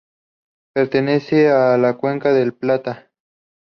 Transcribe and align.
Pertenece 0.73 1.51
a 1.51 1.77
la 1.77 1.95
cuenca 1.95 2.33
del 2.33 2.53
Plata. 2.55 3.11